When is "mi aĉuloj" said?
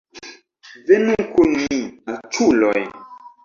1.61-2.77